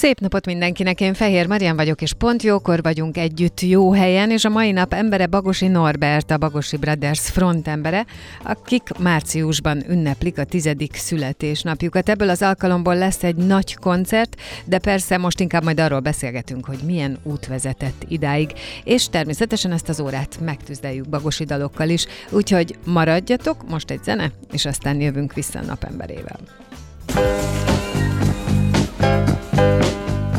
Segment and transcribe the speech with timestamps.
[0.00, 4.44] Szép napot mindenkinek, én Fehér Marian vagyok, és pont jókor vagyunk együtt jó helyen, és
[4.44, 8.06] a mai nap embere Bagosi Norbert, a Bagosi Brothers frontembere,
[8.42, 12.08] akik márciusban ünneplik a tizedik születésnapjukat.
[12.08, 16.78] Ebből az alkalomból lesz egy nagy koncert, de persze most inkább majd arról beszélgetünk, hogy
[16.84, 18.52] milyen út vezetett idáig,
[18.84, 24.64] és természetesen ezt az órát megtüzdeljük Bagosi dalokkal is, úgyhogy maradjatok, most egy zene, és
[24.64, 26.38] aztán jövünk vissza a napemberével.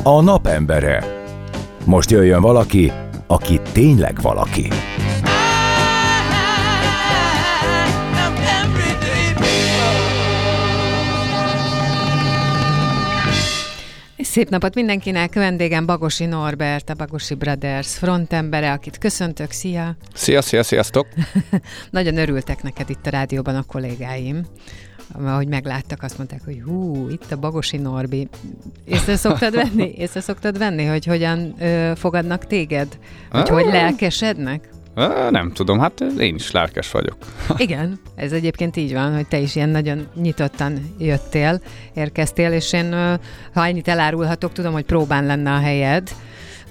[0.03, 1.03] A napembere.
[1.85, 2.91] Most jöjjön valaki,
[3.27, 4.67] aki tényleg valaki.
[14.17, 19.95] Szép napot mindenkinek, vendégem Bagosi Norbert, a Bagosi Brothers frontembere, akit köszöntök, szia!
[20.13, 21.07] Szia, szia, sziasztok!
[21.89, 24.45] Nagyon örültek neked itt a rádióban a kollégáim
[25.13, 28.27] ahogy megláttak, azt mondták, hogy hú, itt a Bagosi Norbi.
[28.85, 29.93] Észre szoktad venni?
[29.97, 32.97] Észre szoktad venni, hogy hogyan ö, fogadnak téged?
[33.29, 34.69] Hogy hogy lelkesednek?
[35.29, 37.17] Nem tudom, hát én is lelkes vagyok.
[37.57, 41.61] Igen, ez egyébként így van, hogy te is ilyen nagyon nyitottan jöttél,
[41.93, 42.91] érkeztél, és én,
[43.53, 46.09] ha ennyit elárulhatok, tudom, hogy próbán lenne a helyed,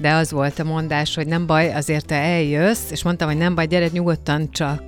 [0.00, 3.54] de az volt a mondás, hogy nem baj, azért te eljössz, és mondtam, hogy nem
[3.54, 4.82] baj, gyere nyugodtan csak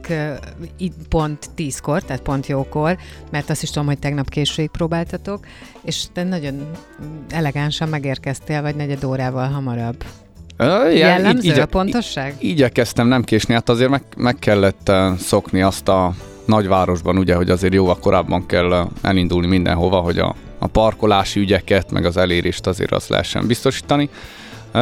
[0.76, 2.96] itt pont tízkor, tehát pont jókor,
[3.30, 5.46] mert azt is tudom, hogy tegnap későig próbáltatok,
[5.84, 6.70] és te nagyon
[7.30, 10.04] elegánsan megérkeztél, vagy negyed órával hamarabb.
[10.58, 12.34] Uh, Jellemző így, a pontosság?
[12.38, 16.14] Így, igyekeztem nem késni, hát azért meg, meg kellett szokni azt a
[16.44, 22.04] nagyvárosban, ugye, hogy azért jóval korábban kell elindulni mindenhova, hogy a, a parkolási ügyeket, meg
[22.04, 24.08] az elérést azért azt lehessen biztosítani.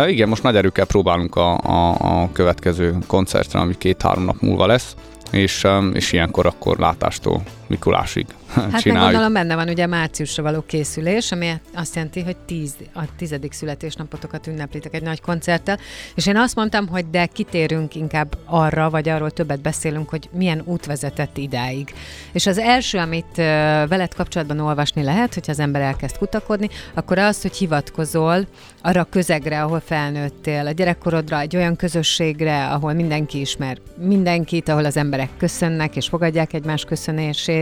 [0.06, 4.94] Igen, most nagy erőkkel próbálunk a, a, a következő koncertre, ami két-három nap múlva lesz,
[5.30, 11.32] és, és ilyenkor akkor látástól Mikulásig Hát meg gondolom benne van ugye márciusra való készülés,
[11.32, 15.78] ami azt jelenti, hogy tíz, a tizedik születésnapotokat ünneplitek egy nagy koncerttel,
[16.14, 20.62] és én azt mondtam, hogy de kitérünk inkább arra, vagy arról többet beszélünk, hogy milyen
[20.64, 21.94] út vezetett idáig.
[22.32, 23.36] És az első, amit
[23.88, 28.46] veled kapcsolatban olvasni lehet, hogyha az ember elkezd kutakodni, akkor az, hogy hivatkozol
[28.82, 34.84] arra a közegre, ahol felnőttél, a gyerekkorodra, egy olyan közösségre, ahol mindenki ismer mindenkit, ahol
[34.84, 37.58] az emberek köszönnek és fogadják egymás köszönését,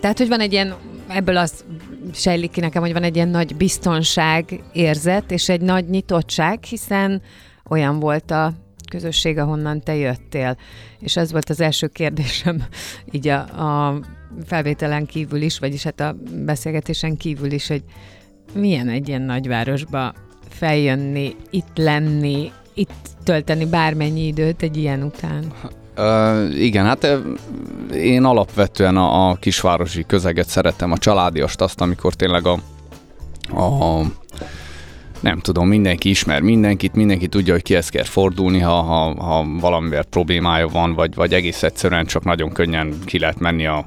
[0.00, 0.74] tehát, hogy van egy ilyen,
[1.08, 1.64] ebből az
[2.12, 7.22] sejlik ki nekem, hogy van egy ilyen nagy biztonság érzet, és egy nagy nyitottság, hiszen
[7.68, 8.52] olyan volt a
[8.90, 10.56] közösség, ahonnan te jöttél.
[10.98, 12.62] És ez volt az első kérdésem,
[13.12, 14.00] így a, a
[14.44, 17.82] felvételen kívül is, vagyis hát a beszélgetésen kívül is, hogy
[18.54, 20.14] milyen egy ilyen nagyvárosba
[20.48, 25.52] feljönni, itt lenni, itt tölteni bármennyi időt egy ilyen után?
[26.58, 27.18] Igen, hát
[27.94, 32.58] én alapvetően a, a kisvárosi közeget szeretem, a családiast, azt, amikor tényleg a,
[33.60, 34.02] a
[35.20, 40.04] nem tudom, mindenki ismer mindenkit, mindenki tudja, hogy kihez kell fordulni, ha, ha, ha valamivel
[40.04, 43.86] problémája van, vagy, vagy egész egyszerűen csak nagyon könnyen ki lehet menni a,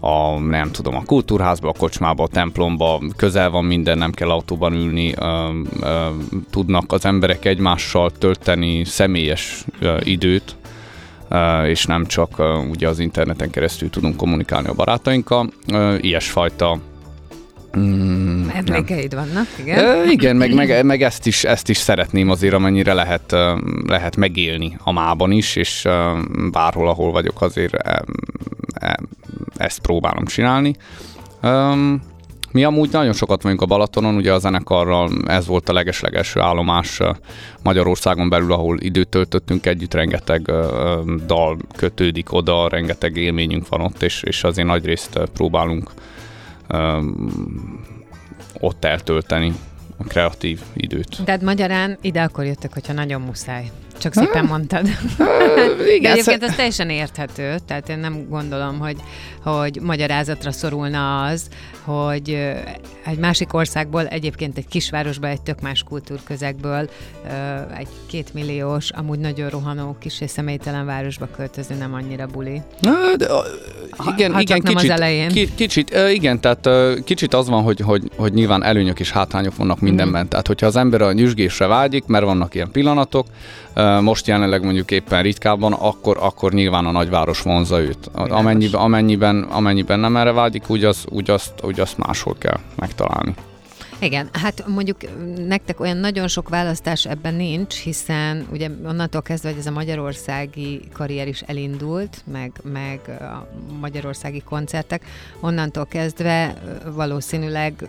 [0.00, 4.72] a, nem tudom, a kultúrházba, a kocsmába, a templomba, közel van minden, nem kell autóban
[4.72, 5.48] ülni, ö,
[5.80, 6.06] ö,
[6.50, 10.56] tudnak az emberek egymással tölteni személyes ö, időt,
[11.66, 15.50] és nem csak ugye az interneten keresztül tudunk kommunikálni a barátainkkal.
[16.00, 16.78] Ilyesfajta
[17.78, 19.78] Mm, Emlékeid vannak, igen?
[19.78, 23.34] E, igen, meg, meg, meg ezt, is, ezt is szeretném azért, amennyire lehet,
[23.86, 25.88] lehet megélni a mában is, és
[26.52, 28.02] bárhol, ahol vagyok, azért e,
[28.74, 28.98] e,
[29.56, 30.74] ezt próbálom csinálni.
[31.42, 32.02] Um,
[32.52, 37.00] mi amúgy nagyon sokat vagyunk a Balatonon, ugye a zenekarral ez volt a legeslegelső állomás
[37.62, 40.52] Magyarországon belül, ahol időt töltöttünk együtt, rengeteg
[41.26, 45.90] dal kötődik oda, rengeteg élményünk van ott, és, és azért nagy részt próbálunk
[48.60, 49.52] ott eltölteni
[49.96, 51.24] a kreatív időt.
[51.24, 53.70] Tehát magyarán ide akkor jöttek, hogyha nagyon muszáj.
[54.00, 54.88] Csak szépen mondtad.
[55.18, 58.96] De igen, egyébként ez teljesen érthető, tehát én nem gondolom, hogy,
[59.42, 61.48] hogy magyarázatra szorulna az,
[61.84, 62.30] hogy
[63.04, 66.90] egy másik országból, egyébként egy kisvárosba, egy tök más kultúrközegből
[67.78, 72.62] egy kétmilliós, amúgy nagyon rohanó kis és személytelen városba költözni nem annyira buli.
[72.80, 73.26] Na, de,
[74.14, 75.28] igen, ha igen, csak nem az kicsit, elején.
[75.28, 76.68] Ki, kicsit, igen, tehát
[77.04, 80.28] kicsit az van, hogy, hogy, hogy nyilván előnyök és hátrányok vannak mindenben.
[80.28, 83.26] Tehát, hogyha az ember a nyüzsgésre vágyik, mert vannak ilyen pillanatok,
[84.00, 88.10] most jelenleg mondjuk éppen ritkábban, akkor, akkor nyilván a nagyváros vonza őt.
[88.12, 93.34] Amennyiben, amennyiben, amennyiben nem erre vágyik, úgy, az, úgy, azt, úgy azt máshol kell megtalálni.
[94.00, 94.96] Igen, hát mondjuk
[95.46, 100.80] nektek olyan nagyon sok választás ebben nincs, hiszen ugye onnantól kezdve, hogy ez a magyarországi
[100.92, 103.46] karrier is elindult, meg, meg a
[103.80, 105.04] magyarországi koncertek,
[105.40, 106.54] onnantól kezdve
[106.94, 107.88] valószínűleg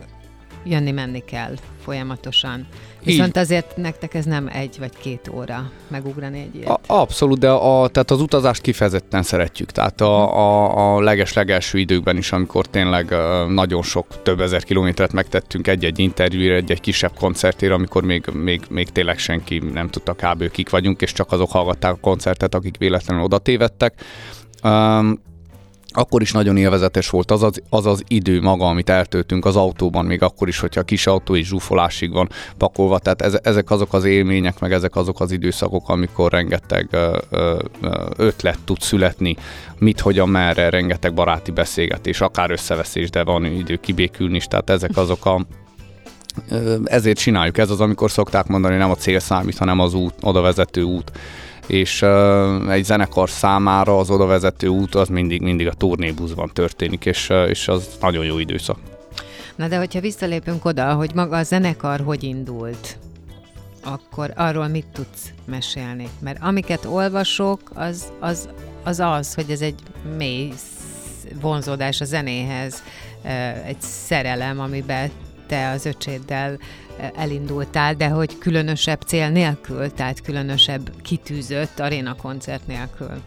[0.64, 1.54] jönni-menni kell
[1.84, 2.68] folyamatosan.
[3.04, 6.70] Viszont azért nektek ez nem egy vagy két óra megugrani egy ilyet.
[6.70, 9.72] A, abszolút, de a, tehát az utazást kifejezetten szeretjük.
[9.72, 13.16] Tehát a, a, a leges-legelső időkben is, amikor tényleg
[13.48, 18.90] nagyon sok, több ezer kilométert megtettünk egy-egy interjúra, egy-egy kisebb koncertére, amikor még, még, még
[18.90, 20.52] tényleg senki nem tudta kb.
[20.52, 24.04] kik vagyunk, és csak azok hallgatták a koncertet, akik véletlenül oda tévedtek.
[24.64, 25.22] Um,
[25.94, 30.06] akkor is nagyon élvezetes volt az az, az az idő maga, amit eltöltünk az autóban,
[30.06, 33.00] még akkor is, hogyha a kis autó is zsúfolásig van pakolva.
[33.00, 37.60] Tehát ez, ezek azok az élmények, meg ezek azok az időszakok, amikor rengeteg ö, ö,
[38.18, 39.36] ötlet tud születni,
[39.78, 44.46] mit, hogyan, merre, rengeteg baráti beszélgetés, akár összeveszés, de van idő kibékülni is.
[44.46, 45.46] Tehát ezek azok a
[46.84, 47.58] ezért csináljuk.
[47.58, 51.12] Ez az, amikor szokták mondani, nem a cél számít, hanem az út, oda vezető út
[51.68, 57.06] és uh, egy zenekar számára az oda vezető út az mindig, mindig a turnébuszban történik,
[57.06, 58.78] és, uh, és az nagyon jó időszak.
[59.56, 62.98] Na de hogyha visszalépünk oda, hogy maga a zenekar hogy indult,
[63.84, 66.08] akkor arról mit tudsz mesélni?
[66.20, 68.50] Mert amiket olvasok, az az,
[68.84, 69.80] az, az hogy ez egy
[70.18, 70.54] mély
[71.42, 72.84] vonzódás a zenéhez,
[73.66, 75.12] egy szerelem, amiben
[75.48, 76.58] te az öcséddel
[77.16, 83.22] elindultál, de hogy különösebb cél nélkül, tehát különösebb kitűzött aréna koncert nélkül.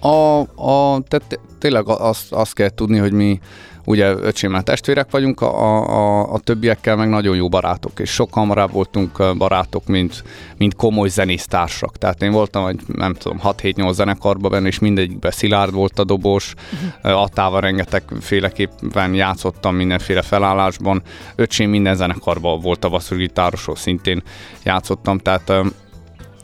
[0.00, 3.40] A, a, tehát tényleg azt, azt kell tudni, hogy mi
[3.88, 8.72] ugye öcsémmel testvérek vagyunk, a, a, a többiekkel meg nagyon jó barátok, és sokkal hamarabb
[8.72, 10.24] voltunk barátok, mint,
[10.56, 11.96] mint komoly zenésztársak.
[11.96, 16.54] Tehát én voltam, egy, nem tudom, 6-7-8 zenekarban benne, és mindegyikben Szilárd volt a dobos,
[17.02, 17.22] uh-huh.
[17.22, 21.02] Attával rengeteg féleképpen játszottam mindenféle felállásban.
[21.36, 24.22] Öcsém minden zenekarban volt a basszusgitárosról, szintén
[24.64, 25.52] játszottam, tehát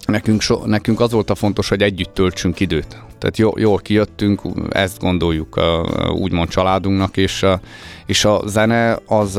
[0.06, 3.02] nekünk, so, nekünk az volt a fontos, hogy együtt töltsünk időt.
[3.18, 4.40] Tehát jó, jól kijöttünk,
[4.70, 5.60] ezt gondoljuk
[6.12, 7.46] úgymond családunknak, és,
[8.06, 9.32] és a zene az,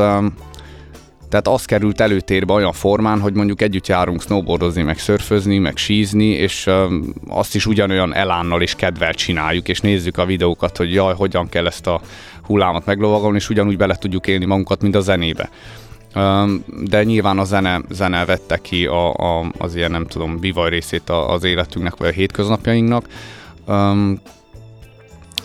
[1.29, 6.25] tehát az került előtérbe olyan formán, hogy mondjuk együtt járunk snowboardozni, meg szörfözni, meg sízni,
[6.25, 6.69] és
[7.27, 11.65] azt is ugyanolyan elánnal és kedvel csináljuk, és nézzük a videókat, hogy jaj, hogyan kell
[11.65, 12.01] ezt a
[12.41, 15.49] hullámot meglovagolni, és ugyanúgy bele tudjuk élni magunkat, mint a zenébe.
[16.83, 21.09] De nyilván a zene, zene vette ki a, a, az ilyen, nem tudom, bivaj részét
[21.09, 23.05] az életünknek, vagy a hétköznapjainknak.
[23.67, 24.21] Um,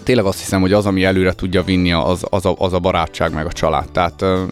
[0.02, 3.34] tényleg azt hiszem, hogy az, ami előre tudja vinni, az, az, a, az a barátság
[3.34, 3.90] meg a család.
[3.90, 4.44] Tehát ö,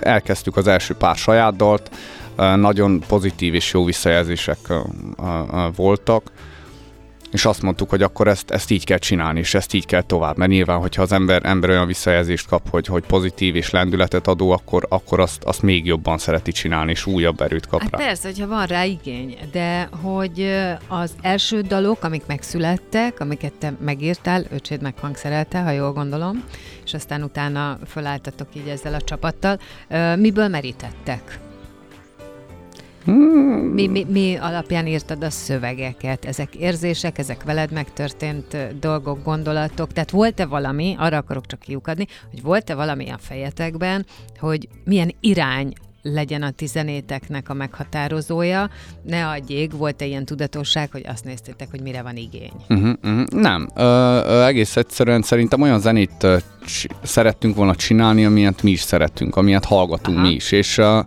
[0.00, 1.90] elkezdtük az első pár saját dalt,
[2.36, 4.78] ö, nagyon pozitív és jó visszajelzések ö,
[5.18, 6.32] ö, voltak,
[7.32, 10.36] és azt mondtuk, hogy akkor ezt, ezt így kell csinálni, és ezt így kell tovább.
[10.36, 14.50] Mert nyilván, hogyha az ember, ember olyan visszajelzést kap, hogy, hogy pozitív és lendületet adó,
[14.50, 17.98] akkor, akkor azt, azt még jobban szereti csinálni, és újabb erőt kap Hát rá.
[17.98, 20.50] persze, hogyha van rá igény, de hogy
[20.88, 26.44] az első dalok, amik megszülettek, amiket te megírtál, öcséd meghangszerelte, ha jól gondolom,
[26.84, 29.58] és aztán utána fölálltatok így ezzel a csapattal,
[30.16, 31.38] miből merítettek?
[33.04, 36.24] Mi, mi, mi alapján írtad a szövegeket?
[36.24, 39.92] Ezek érzések, ezek veled megtörtént dolgok, gondolatok?
[39.92, 44.06] Tehát volt-e valami, arra akarok csak kiukadni, hogy volt-e valami a fejetekben,
[44.38, 48.70] hogy milyen irány legyen a ti zenéteknek a meghatározója.
[49.02, 52.52] Ne adjék, volt-e ilyen tudatosság, hogy azt néztétek, hogy mire van igény?
[52.68, 53.26] Uh-huh, uh-huh.
[53.26, 53.82] Nem, ö,
[54.26, 59.36] ö, egész egyszerűen szerintem olyan zenét ö, csi- szerettünk volna csinálni, amilyet mi is szeretünk,
[59.36, 60.26] amilyet hallgatunk Aha.
[60.26, 61.00] mi is, és ö,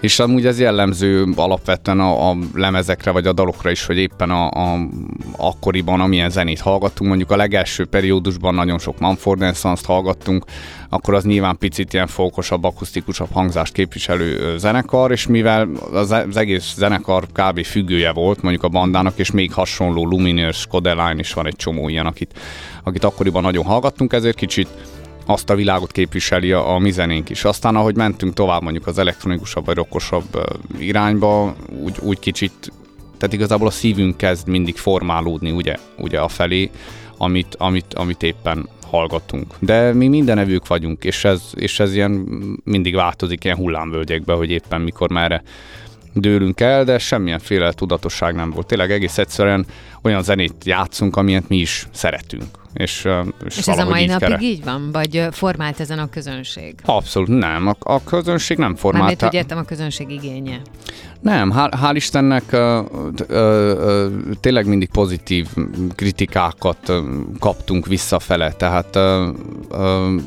[0.00, 4.48] és amúgy ez jellemző alapvetően a, a lemezekre vagy a dalokra is, hogy éppen a,
[4.50, 4.88] a
[5.36, 10.44] akkoriban, amilyen zenét hallgattunk, mondjuk a legelső periódusban nagyon sok Mumford Sons-t hallgattunk,
[10.88, 16.74] akkor az nyilván picit ilyen fókosabb, akusztikusabb hangzást képviselő zenekar, és mivel az, az egész
[16.76, 17.64] zenekar kb.
[17.64, 22.06] függője volt mondjuk a bandának, és még hasonló Luminous, Codeline is van egy csomó ilyen,
[22.06, 22.38] akit,
[22.82, 24.68] akit akkoriban nagyon hallgattunk, ezért kicsit
[25.30, 27.44] azt a világot képviseli a, a mi zenénk is.
[27.44, 30.42] Aztán, ahogy mentünk tovább mondjuk az elektronikusabb vagy rockosabb ö,
[30.78, 32.72] irányba, úgy, úgy kicsit
[33.20, 36.70] tehát igazából a szívünk kezd mindig formálódni ugye, ugye a felé,
[37.16, 39.54] amit, amit, amit éppen hallgatunk.
[39.58, 42.10] De mi minden evők vagyunk, és ez, és ez ilyen
[42.64, 45.42] mindig változik ilyen hullámvölgyekbe, hogy éppen mikor merre
[46.12, 48.66] dőlünk el, de semmilyenféle tudatosság nem volt.
[48.66, 49.66] Tényleg egész egyszerűen
[50.02, 52.58] olyan zenét játszunk, amilyet mi is szeretünk.
[52.74, 53.08] És,
[53.44, 54.40] és, és ez a mai így napig kere.
[54.40, 54.92] így van?
[54.92, 56.74] Vagy formált ezen a közönség?
[56.84, 57.66] Abszolút nem.
[57.66, 59.04] A, a közönség nem formált.
[59.04, 60.60] Mármint, hogy értem a közönség igénye.
[61.20, 62.44] Nem, hál', hál Istennek
[64.40, 65.46] tényleg mindig pozitív
[65.94, 66.96] kritikákat uh,
[67.38, 69.28] kaptunk visszafele, tehát uh,
[69.70, 70.20] uh,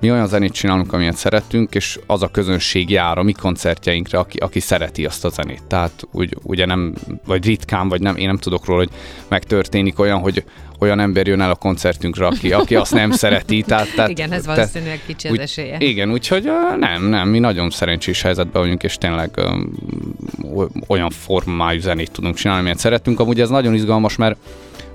[0.00, 4.38] mi olyan zenét csinálunk, amilyet szeretünk, és az a közönség jár a mi koncertjeinkre, aki,
[4.38, 5.62] aki szereti azt a zenét.
[5.66, 6.94] Tehát úgy, ugye nem,
[7.26, 8.90] vagy ritkán, vagy nem, én nem tudok róla, hogy
[9.28, 10.44] megtörténik olyan, hogy
[10.78, 13.62] olyan ember jön el a koncertünkre, aki, aki azt nem szereti.
[13.62, 15.76] Tehát, tehát, igen, ez valószínűleg kicsi az úgy, esélye.
[15.78, 19.72] Igen, úgyhogy nem, nem, mi nagyon szerencsés helyzetben vagyunk, és tényleg um,
[20.86, 23.20] olyan formájú zenét tudunk csinálni, amilyet szeretünk.
[23.20, 24.36] Amúgy ez nagyon izgalmas, mert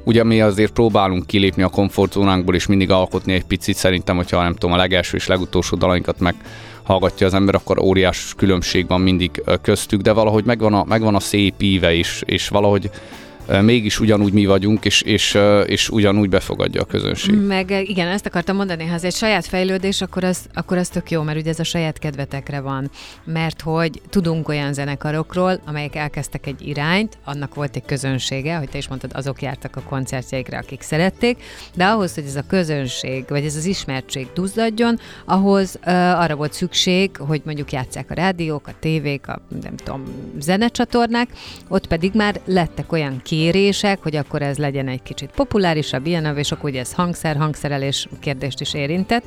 [0.05, 3.75] Ugye mi azért próbálunk kilépni a komfortzónánkból, és mindig alkotni egy picit.
[3.75, 6.35] Szerintem, hogyha nem tudom, a legelső és legutolsó dalainkat meg
[6.83, 11.19] hallgatja az ember, akkor óriás különbség van mindig köztük, de valahogy megvan a, megvan a
[11.19, 12.89] szép íve is, és valahogy
[13.61, 17.35] mégis ugyanúgy mi vagyunk, és, és, és ugyanúgy befogadja a közönség.
[17.35, 21.11] Meg igen, ezt akartam mondani, ha ez egy saját fejlődés, akkor az, akkor az tök
[21.11, 22.89] jó, mert ugye ez a saját kedvetekre van.
[23.23, 28.77] Mert hogy tudunk olyan zenekarokról, amelyek elkezdtek egy irányt, annak volt egy közönsége, hogy te
[28.77, 31.43] is mondtad, azok jártak a koncertjeikre, akik szerették,
[31.75, 36.53] de ahhoz, hogy ez a közönség, vagy ez az ismertség duzzadjon, ahhoz uh, arra volt
[36.53, 40.03] szükség, hogy mondjuk játsszák a rádiók, a tévék, a nem tudom,
[40.39, 41.29] zenecsatornák,
[41.67, 46.37] ott pedig már lettek olyan ki kérések, hogy akkor ez legyen egy kicsit populárisabb, ilyen,
[46.37, 49.23] és akkor ugye ez hangszer, hangszerelés kérdést is érintett,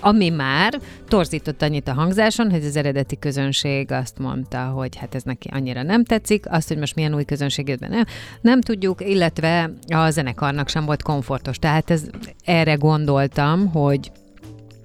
[0.00, 5.22] ami már torzított annyit a hangzáson, hogy az eredeti közönség azt mondta, hogy hát ez
[5.22, 8.04] neki annyira nem tetszik, azt, hogy most milyen új közönség jött be, nem,
[8.40, 11.58] nem tudjuk, illetve a zenekarnak sem volt komfortos.
[11.58, 12.02] Tehát ez,
[12.44, 14.10] erre gondoltam, hogy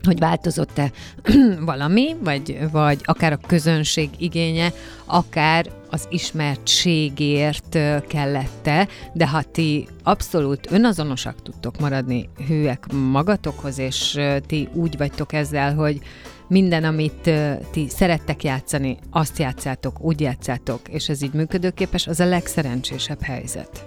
[0.04, 0.92] hogy változott-e
[1.60, 4.74] valami, vagy, vagy akár a közönség igénye,
[5.06, 7.78] akár az ismertségért
[8.08, 15.76] kellette, de ha ti abszolút önazonosak tudtok maradni hűek magatokhoz, és ti úgy vagytok ezzel,
[15.76, 16.00] hogy
[16.48, 17.32] minden, amit
[17.72, 23.86] ti szerettek játszani, azt játszátok, úgy játszátok, és ez így működőképes, az a legszerencsésebb helyzet.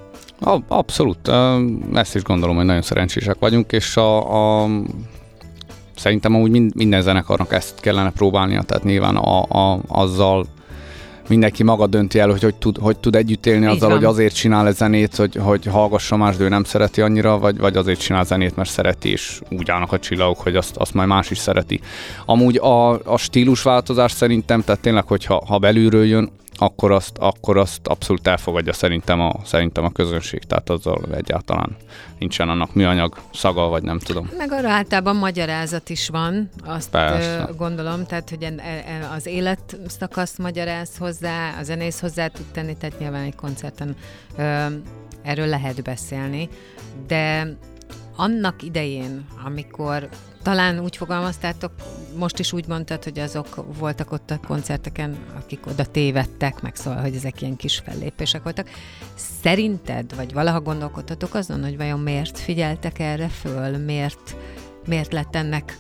[0.68, 1.30] Abszolút.
[1.92, 4.68] Ezt is gondolom, hogy nagyon szerencsések vagyunk, és a, a
[5.96, 10.46] szerintem amúgy mind, minden zenekarnak ezt kellene próbálnia, tehát nyilván a, a, azzal
[11.28, 14.66] mindenki maga dönti el, hogy hogy tud, hogy tud együtt élni azzal, hogy azért csinál
[14.66, 18.24] egy zenét, hogy, hogy hallgassa más, de ő nem szereti annyira, vagy, vagy azért csinál
[18.24, 21.80] zenét, mert szereti, és úgy állnak a csillagok, hogy azt, azt majd más is szereti.
[22.26, 27.86] Amúgy a, a stílusváltozás szerintem, tehát tényleg, hogyha ha belülről jön, akkor azt, akkor azt
[27.86, 31.76] abszolút elfogadja szerintem a, szerintem a közönség, tehát azzal egyáltalán
[32.18, 34.30] nincsen annak műanyag szaga, vagy nem tudom.
[34.36, 37.48] Meg arra általában magyarázat is van, azt Persze.
[37.56, 42.98] gondolom, tehát hogy e, e, az életszakaszt magyaráz hozzá, a zenész hozzá tud tenni, tehát
[42.98, 43.96] nyilván egy koncerten
[45.22, 46.48] erről lehet beszélni,
[47.06, 47.56] de
[48.16, 50.08] annak idején, amikor
[50.42, 51.72] talán úgy fogalmaztátok,
[52.18, 57.00] most is úgy mondtad, hogy azok voltak ott a koncerteken, akik oda tévedtek, meg szóval,
[57.00, 58.68] hogy ezek ilyen kis fellépések voltak.
[59.14, 64.36] Szerinted, vagy valaha gondolkodtatok azon, hogy vajon miért figyeltek erre föl, miért,
[64.86, 65.78] miért lett ennek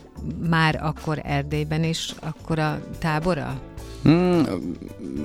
[0.48, 3.60] már akkor Erdélyben is a tábora?
[4.02, 4.44] Hmm,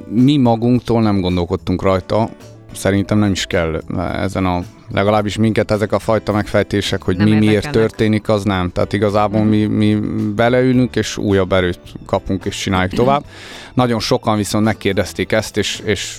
[0.07, 2.29] mi magunktól nem gondolkodtunk rajta,
[2.73, 7.35] szerintem nem is kell ezen a legalábbis minket ezek a fajta megfejtések, hogy nem mi
[7.35, 8.71] miért történik, az nem.
[8.71, 9.47] Tehát igazából mm.
[9.47, 9.95] mi, mi
[10.35, 13.23] beleülünk, és újabb erőt kapunk, és csináljuk tovább.
[13.73, 16.17] Nagyon sokan viszont megkérdezték ezt, és, és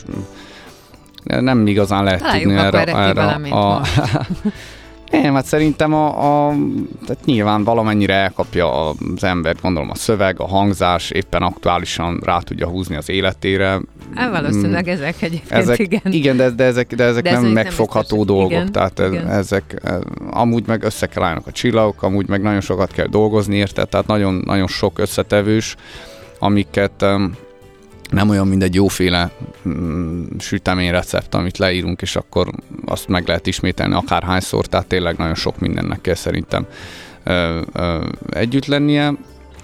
[1.22, 3.82] nem igazán lehet Találjuk tudni erre, erre a, a
[5.10, 6.54] Nem, hát szerintem a, a,
[7.06, 12.66] tehát nyilván valamennyire elkapja az ember, gondolom a szöveg, a hangzás, éppen aktuálisan rá tudja
[12.66, 13.80] húzni az életére.
[14.14, 16.00] Hát valószínűleg ezek egyébként, ezek, igen.
[16.04, 19.28] Igen, de, de ezek, de ezek de nem megfogható nem dolgok, igen, tehát igen.
[19.28, 19.82] ezek
[20.30, 24.06] amúgy meg össze kell állnak a csillagok, amúgy meg nagyon sokat kell dolgozni érte, tehát
[24.06, 25.76] nagyon, nagyon sok összetevős,
[26.38, 27.04] amiket
[28.10, 29.30] nem olyan, mint egy jóféle
[29.68, 32.50] mm, sütemény recept, amit leírunk, és akkor
[32.84, 36.66] azt meg lehet ismételni akárhányszor, tehát tényleg nagyon sok mindennek kell szerintem
[37.24, 39.12] ö, ö, együtt lennie.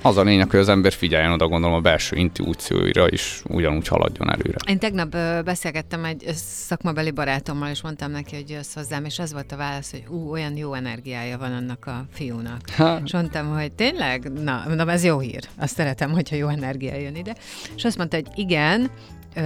[0.06, 4.30] Az a lényeg, hogy az ember figyeljen oda, gondolom a belső intuícióira is ugyanúgy haladjon
[4.30, 4.56] előre.
[4.66, 9.52] Én tegnap beszélgettem egy szakmabeli barátommal, és mondtam neki, hogy jössz hozzám, és az volt
[9.52, 12.60] a válasz, hogy ú, olyan jó energiája van annak a fiúnak.
[12.76, 13.00] Ha.
[13.04, 14.32] És mondtam, hogy tényleg?
[14.32, 15.48] Na, na, ez jó hír.
[15.58, 17.34] Azt szeretem, hogyha jó energia jön ide.
[17.76, 18.90] És azt mondta, hogy igen,
[19.34, 19.40] ö,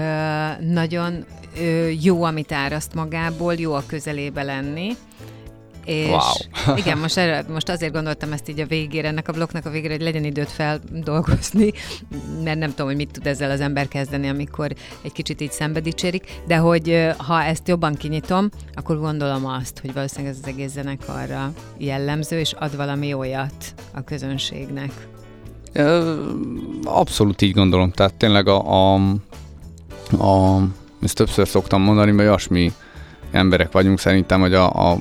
[0.73, 1.25] nagyon
[1.61, 4.97] ö, jó, amit áraszt magából, jó a közelébe lenni,
[5.89, 6.07] és
[6.67, 6.77] Wow.
[6.81, 9.93] igen, most, erre, most azért gondoltam ezt így a végére, ennek a blokknak a végére,
[9.93, 11.73] hogy legyen időt feldolgozni,
[12.45, 15.81] mert nem tudom, hogy mit tud ezzel az ember kezdeni, amikor egy kicsit így szembe
[15.81, 20.71] dicsérik, de hogy ha ezt jobban kinyitom, akkor gondolom azt, hogy valószínűleg ez az egész
[20.71, 24.93] zenekarra jellemző, és ad valami olyat a közönségnek.
[26.85, 28.95] Abszolút így gondolom, tehát tényleg a, a,
[30.19, 30.63] a
[31.03, 32.73] ezt többször szoktam mondani, mert olyasmi
[33.31, 34.99] emberek vagyunk szerintem, hogy a, a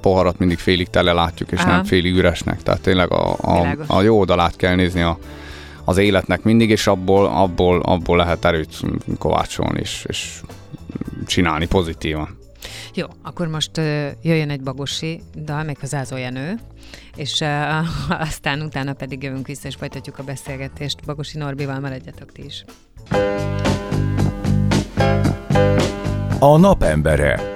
[0.00, 1.70] poharat mindig félig tele látjuk, és Aha.
[1.70, 2.62] nem félig üresnek.
[2.62, 3.86] Tehát tényleg a, a, Világos.
[3.88, 5.18] a jó oldalát kell nézni a,
[5.84, 8.80] az életnek mindig, és abból, abból, abból lehet erőt
[9.18, 10.40] kovácsolni, és, és
[11.26, 12.38] csinálni pozitívan.
[12.94, 16.58] Jó, akkor most ö, jöjjön egy bagosi dal, még az Ázó Jenő,
[17.16, 17.46] és ö,
[18.28, 21.04] aztán utána pedig jövünk vissza, és folytatjuk a beszélgetést.
[21.04, 22.64] Bagosi Norbival maradjatok ti is.
[26.38, 27.55] A napembere.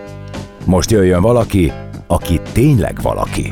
[0.65, 1.73] Most jöjjön valaki,
[2.07, 3.49] aki tényleg valaki.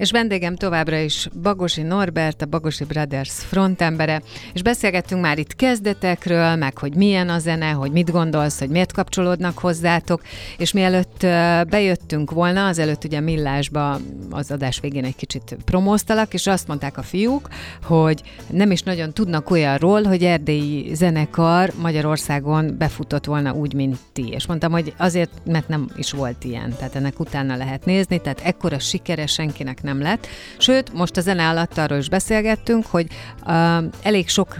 [0.00, 6.56] És vendégem továbbra is Bagosi Norbert, a Bagosi Brothers frontembere, és beszélgettünk már itt kezdetekről,
[6.56, 10.22] meg hogy milyen a zene, hogy mit gondolsz, hogy miért kapcsolódnak hozzátok,
[10.58, 11.26] és mielőtt
[11.68, 13.98] bejöttünk volna, azelőtt ugye Millásba
[14.30, 17.48] az adás végén egy kicsit promóztalak, és azt mondták a fiúk,
[17.82, 24.28] hogy nem is nagyon tudnak olyanról, hogy erdélyi zenekar Magyarországon befutott volna úgy, mint ti.
[24.28, 28.40] És mondtam, hogy azért, mert nem is volt ilyen, tehát ennek utána lehet nézni, tehát
[28.40, 30.26] ekkora sikere senkinek nem lett.
[30.58, 33.06] Sőt, most a zene alatt arról is beszélgettünk, hogy
[33.46, 34.56] uh, elég sok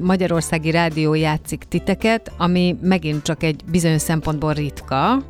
[0.00, 5.24] magyarországi rádió játszik titeket, ami megint csak egy bizonyos szempontból ritka,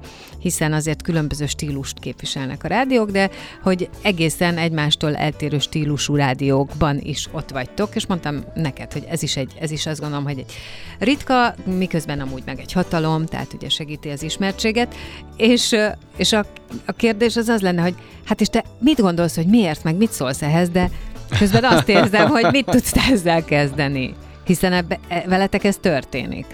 [0.44, 3.30] hiszen azért különböző stílust képviselnek a rádiók, de
[3.62, 9.36] hogy egészen egymástól eltérő stílusú rádiókban is ott vagytok, és mondtam neked, hogy ez is,
[9.36, 10.52] egy, ez is azt gondolom, hogy egy
[10.98, 14.94] ritka, miközben amúgy meg egy hatalom, tehát ugye segíti az ismertséget,
[15.36, 15.76] és,
[16.16, 16.46] és a,
[16.84, 20.12] a kérdés az az lenne, hogy hát és te mit gondolsz, hogy miért, meg mit
[20.12, 20.90] szólsz ehhez, de
[21.38, 24.14] közben azt érzem, hogy mit tudsz te ezzel kezdeni,
[24.44, 26.46] hiszen ebbe, e- veletek ez történik.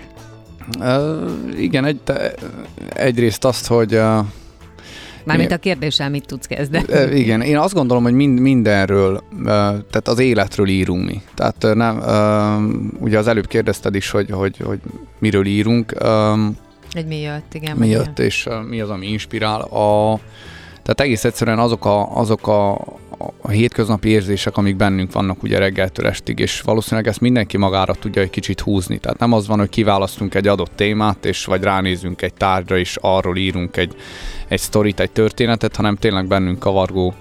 [0.79, 2.01] Uh, igen, egy,
[2.95, 4.19] egyrészt azt, hogy uh,
[5.25, 7.17] Mármint a kérdéssel mit tudsz kezdeni.
[7.19, 9.23] Igen, én azt gondolom, hogy mind, mindenről,
[9.91, 11.23] tehát az életről írunk mi.
[11.35, 12.03] Tehát nem,
[12.99, 14.79] ugye az előbb kérdezted is, hogy, hogy, hogy
[15.19, 15.95] miről írunk,
[16.93, 17.77] Egy mi jött, igen.
[17.77, 19.61] mi vagy jött és ö, mi az, ami inspirál.
[19.61, 20.19] A,
[20.83, 22.73] tehát egész egyszerűen azok a, azok a,
[23.41, 28.23] a hétköznapi érzések, amik bennünk vannak ugye reggeltől estig, és valószínűleg ezt mindenki magára tudja
[28.23, 28.99] egy kicsit húzni.
[28.99, 32.97] Tehát nem az van, hogy kiválasztunk egy adott témát, és vagy ránézünk egy tárgyra, és
[33.01, 33.97] arról írunk egy,
[34.49, 37.15] egy sztorit, egy történetet, hanem tényleg bennünk kavargó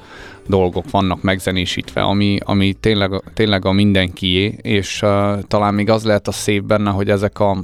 [0.48, 6.28] dolgok vannak megzenésítve, ami, ami tényleg, tényleg a mindenkié, és uh, talán még az lehet
[6.28, 7.64] a szép benne, hogy ezek a,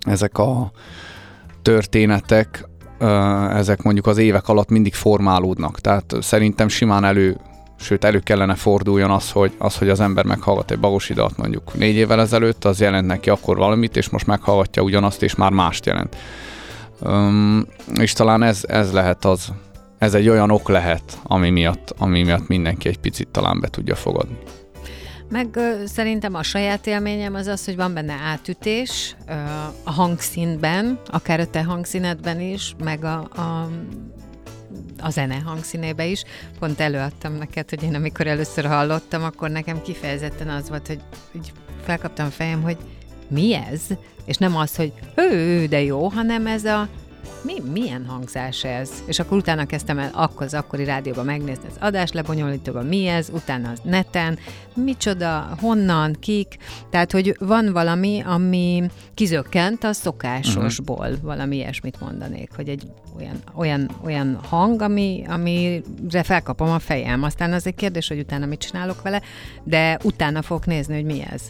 [0.00, 0.70] ezek a
[1.62, 2.68] történetek,
[3.54, 5.80] ezek mondjuk az évek alatt mindig formálódnak.
[5.80, 7.36] Tehát szerintem simán elő,
[7.76, 11.74] sőt elő kellene forduljon az, hogy, az, hogy az ember meghallgat egy bagosi dalt mondjuk
[11.74, 15.86] négy évvel ezelőtt, az jelent neki akkor valamit, és most meghallgatja ugyanazt, és már mást
[15.86, 16.16] jelent.
[17.00, 19.52] Um, és talán ez, ez lehet az,
[19.98, 23.94] ez egy olyan ok lehet, ami miatt, ami miatt mindenki egy picit talán be tudja
[23.94, 24.38] fogadni.
[25.30, 29.16] Meg szerintem a saját élményem az az, hogy van benne átütés
[29.84, 33.68] a hangszínben, akár a te hangszínedben is, meg a, a
[35.02, 36.22] a zene hangszínébe is.
[36.58, 41.00] Pont előadtam neked, hogy én amikor először hallottam, akkor nekem kifejezetten az volt, hogy
[41.36, 41.52] így
[41.84, 42.76] felkaptam fejem, hogy
[43.28, 43.80] mi ez?
[44.24, 46.88] És nem az, hogy ő, de jó, hanem ez a
[47.42, 48.90] mi, milyen hangzás ez?
[49.06, 53.28] És akkor utána kezdtem el akkor az akkori rádióban megnézni az adás lebonyolítóban, mi ez,
[53.32, 54.38] utána az neten,
[54.74, 56.56] micsoda, honnan, kik,
[56.90, 61.22] tehát, hogy van valami, ami kizökkent a szokásosból, uh-huh.
[61.22, 62.86] valami ilyesmit mondanék, hogy egy
[63.18, 67.22] olyan, olyan, olyan hang, ami, amire felkapom a fejem.
[67.22, 69.22] Aztán az egy kérdés, hogy utána mit csinálok vele,
[69.64, 71.42] de utána fogok nézni, hogy mi ez.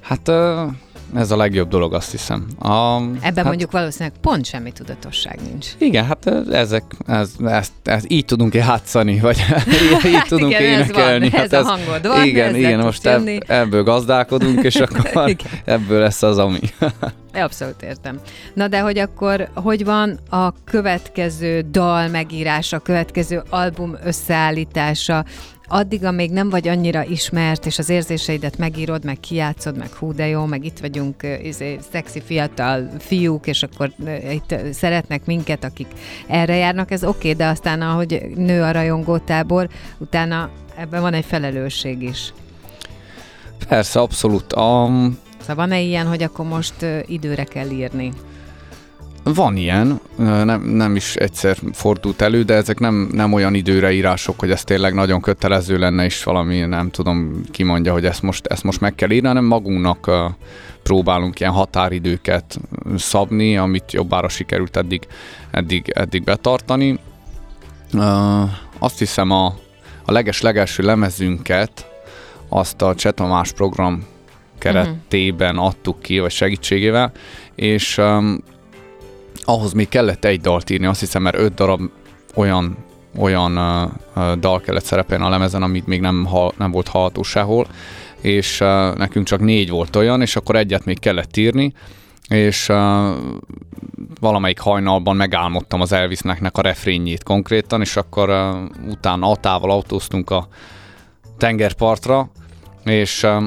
[0.00, 0.66] Hát ö,
[1.14, 2.46] ez a legjobb dolog, azt hiszem.
[2.58, 5.66] A, Ebben hát, mondjuk valószínűleg pont semmi tudatosság nincs.
[5.78, 9.36] Igen, hát ezek, ez, ezt, ezt így tudunk játszani, vagy
[10.06, 11.28] így Hát tudunk igen, ez énekelni.
[11.28, 16.00] van, hát ez a hangod van, igen, igen, most ebb, ebből gazdálkodunk, és akkor ebből
[16.00, 16.60] lesz az, ami.
[17.34, 18.20] Abszolút értem.
[18.54, 25.24] Na de hogy akkor, hogy van a következő dal megírása, a következő album összeállítása,
[25.72, 30.26] addig, amíg nem vagy annyira ismert, és az érzéseidet megírod, meg kijátszod, meg hú de
[30.26, 33.92] jó, meg itt vagyunk izé, szexi fiatal fiúk, és akkor
[34.30, 35.86] itt szeretnek minket, akik
[36.26, 41.24] erre járnak, ez oké, okay, de aztán ahogy nő a rajongótábor, utána ebben van egy
[41.24, 42.32] felelősség is.
[43.68, 44.56] Persze, abszolút.
[44.56, 46.74] Um, szóval van-e ilyen, hogy akkor most
[47.06, 48.12] időre kell írni?
[49.24, 54.38] Van ilyen, nem, nem is egyszer fordult elő, de ezek nem, nem olyan időre írások,
[54.40, 58.46] hogy ez tényleg nagyon kötelező lenne, és valami nem tudom ki mondja, hogy ezt most,
[58.46, 60.10] ezt most meg kell írni, hanem magunknak
[60.82, 62.60] próbálunk ilyen határidőket
[62.96, 65.06] szabni, amit jobbára sikerült eddig,
[65.50, 66.98] eddig, eddig betartani.
[68.78, 69.46] Azt hiszem a,
[70.04, 71.86] a leges-legelső lemezünket
[72.48, 74.04] azt a Csetamás program
[74.58, 75.66] keretében uh-huh.
[75.66, 77.12] adtuk ki, vagy segítségével,
[77.54, 78.38] és um,
[79.44, 81.80] ahhoz még kellett egy dalt írni, azt hiszem, mert öt darab
[82.34, 82.76] olyan,
[83.18, 87.66] olyan uh, dal kellett szerepelni a lemezen, amit még nem, ha, nem volt hallható sehol,
[88.20, 91.72] és uh, nekünk csak négy volt olyan, és akkor egyet még kellett írni,
[92.28, 92.76] és uh,
[94.20, 100.48] valamelyik hajnalban megálmodtam az Elvisnek a refrényét konkrétan, és akkor uh, utána atával autóztunk a
[101.38, 102.30] tengerpartra,
[102.84, 103.44] és uh,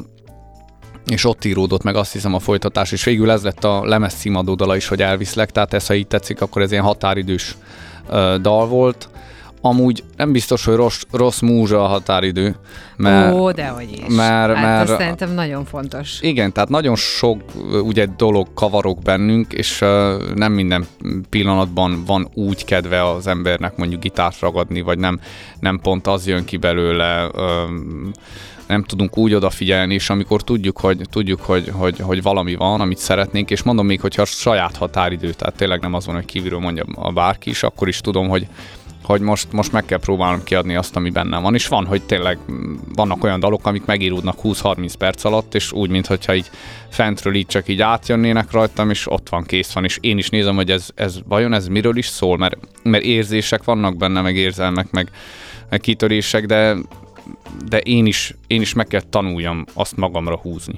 [1.08, 4.56] és ott íródott meg azt hiszem a folytatás, és végül ez lett a lemez címadó
[4.56, 7.56] dala is, hogy elviszlek, tehát ez, ha így tetszik, akkor ez ilyen határidős
[8.10, 9.10] uh, dal volt.
[9.62, 12.56] Amúgy nem biztos, hogy rossz, rossz múzsa a határidő.
[12.98, 14.16] Mert, Ó, dehogy is.
[14.16, 16.22] Mert, hát mert, ez szerintem nagyon fontos.
[16.22, 17.42] Igen, tehát nagyon sok
[17.84, 20.86] ugye dolog kavarok bennünk, és uh, nem minden
[21.30, 25.20] pillanatban van úgy kedve az embernek mondjuk gitárt ragadni, vagy nem,
[25.60, 28.12] nem pont az jön ki belőle, um,
[28.68, 32.98] nem tudunk úgy odafigyelni, és amikor tudjuk, hogy, tudjuk hogy, hogy, hogy valami van, amit
[32.98, 36.86] szeretnénk, és mondom még, hogyha saját határidő, tehát tényleg nem az van, hogy kívülről mondja
[36.96, 38.48] a bárki is, akkor is tudom, hogy,
[39.04, 42.38] hogy most, most meg kell próbálnom kiadni azt, ami bennem van, és van, hogy tényleg
[42.96, 46.50] vannak olyan dalok, amik megíródnak 20-30 perc alatt, és úgy, mintha így
[46.90, 50.56] fentről így csak így átjönnének rajtam, és ott van, kész van, és én is nézem,
[50.56, 54.92] hogy ez, ez vajon ez miről is szól, mert, mert érzések vannak benne, meg érzelmek,
[54.92, 55.12] meg,
[55.70, 56.76] meg kitörések, de
[57.68, 60.76] de én is, én is meg kell tanuljam azt magamra húzni.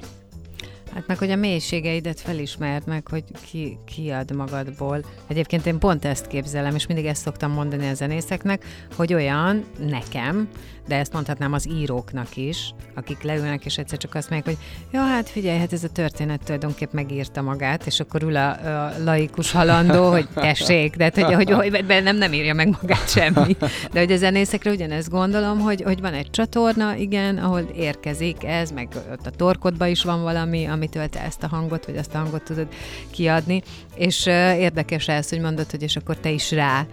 [0.94, 5.04] Hát meg, hogy a mélységeidet felismerd meg, hogy ki, ki ad magadból.
[5.26, 8.64] Egyébként én pont ezt képzelem, és mindig ezt szoktam mondani a zenészeknek,
[8.96, 10.48] hogy olyan nekem,
[10.88, 15.00] de ezt mondhatnám az íróknak is, akik leülnek, és egyszer csak azt mondják, hogy ja,
[15.06, 18.50] hát figyelj, hát ez a történet tulajdonképp megírta magát, és akkor ül a,
[18.84, 23.10] a laikus halandó, hogy tessék, de hát, hogy, hogy, hogy nem, nem írja meg magát
[23.10, 23.56] semmi.
[23.92, 28.70] De hogy a zenészekre ugyanezt gondolom, hogy, hogy van egy csatorna, igen, ahol érkezik ez,
[28.70, 32.18] meg ott a torkodba is van valami, amitől te ezt a hangot, vagy azt a
[32.18, 32.68] hangot tudod
[33.10, 33.62] kiadni,
[33.94, 36.86] és uh, érdekes ez, hogy mondod, hogy és akkor te is rá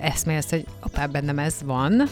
[0.00, 2.08] eszmélsz, hogy apá, bennem ez van,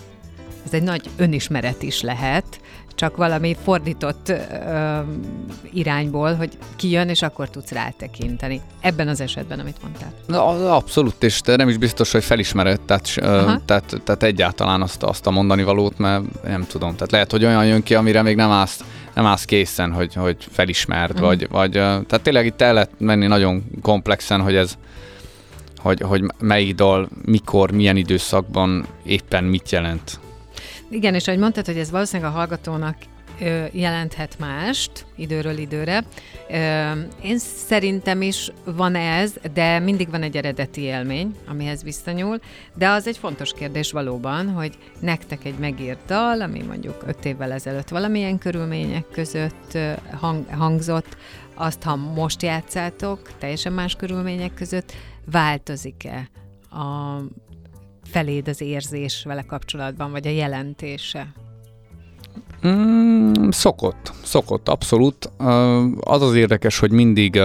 [0.64, 2.60] ez egy nagy önismeret is lehet,
[3.00, 4.98] csak valami fordított ö,
[5.72, 8.60] irányból, hogy kijön, és akkor tudsz rátekinteni.
[8.80, 10.12] Ebben az esetben, amit mondtál.
[10.26, 13.14] Na, abszolút, és te nem is biztos, hogy felismered, tehát,
[13.64, 16.92] tehát, tehát egyáltalán azt, azt a mondani valót, mert nem tudom.
[16.94, 18.80] Tehát lehet, hogy olyan jön ki, amire még nem állsz,
[19.14, 21.26] nem állsz készen, hogy, hogy felismerd, uh-huh.
[21.26, 24.76] vagy, vagy tehát tényleg itt el lehet menni nagyon komplexen, hogy ez
[25.78, 30.20] hogy, hogy melyik dal, mikor, milyen időszakban éppen mit jelent.
[30.90, 32.96] Igen, és ahogy mondtad, hogy ez valószínűleg a hallgatónak
[33.72, 36.04] jelenthet mást időről időre.
[37.22, 42.40] Én szerintem is van ez, de mindig van egy eredeti élmény, amihez visszanyúl,
[42.74, 47.52] de az egy fontos kérdés valóban, hogy nektek egy megírt dal, ami mondjuk öt évvel
[47.52, 49.78] ezelőtt valamilyen körülmények között
[50.12, 51.16] hang, hangzott,
[51.54, 54.92] azt, ha most játszátok, teljesen más körülmények között,
[55.30, 56.28] változik-e
[56.70, 57.18] a
[58.10, 61.32] feléd az érzés vele kapcsolatban, vagy a jelentése?
[62.66, 65.30] Mm, szokott, szokott, abszolút.
[66.00, 67.40] Az az érdekes, hogy mindig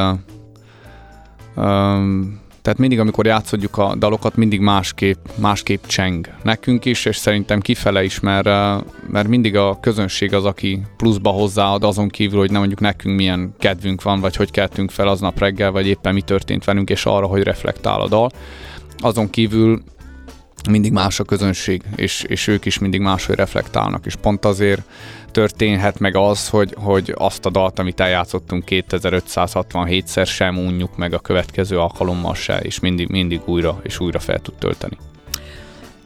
[2.66, 8.04] tehát mindig, amikor játszodjuk a dalokat, mindig másképp, másképp cseng nekünk is, és szerintem kifele
[8.04, 8.46] is, mert,
[9.08, 13.54] mert mindig a közönség az, aki pluszba hozzáad azon kívül, hogy nem mondjuk nekünk milyen
[13.60, 17.26] kedvünk van, vagy hogy keltünk fel aznap reggel, vagy éppen mi történt velünk, és arra,
[17.26, 18.32] hogy reflektál a dal.
[18.98, 19.84] Azon kívül
[20.70, 24.82] mindig más a közönség, és, és ők is mindig máshogy reflektálnak, és pont azért
[25.32, 31.20] történhet meg az, hogy, hogy azt a dalt, amit eljátszottunk 2567-szer sem unjuk meg a
[31.20, 34.98] következő alkalommal se, és mindig, mindig újra és újra fel tud tölteni.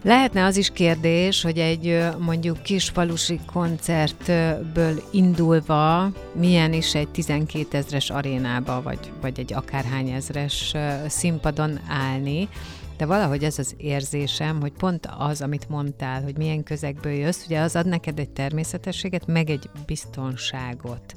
[0.04, 8.10] Lehetne az is kérdés, hogy egy mondjuk kisfalusi koncertből indulva milyen is egy 12 ezres
[8.10, 10.74] arénába, vagy, vagy egy akárhány ezres
[11.08, 12.50] színpadon állni,
[13.00, 17.60] de valahogy ez az érzésem, hogy pont az, amit mondtál, hogy milyen közegből jössz, ugye
[17.60, 21.14] az ad neked egy természetességet, meg egy biztonságot.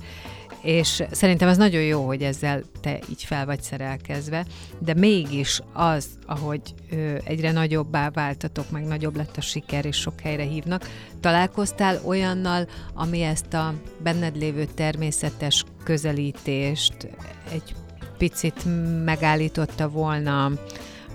[0.61, 4.47] És szerintem ez nagyon jó, hogy ezzel te így fel vagy szerelkezve,
[4.79, 10.21] de mégis az, ahogy ö, egyre nagyobbá váltatok, meg nagyobb lett a siker, és sok
[10.21, 10.89] helyre hívnak,
[11.21, 17.09] találkoztál olyannal, ami ezt a benned lévő természetes közelítést
[17.53, 17.75] egy
[18.19, 18.65] picit
[19.05, 20.51] megállította volna,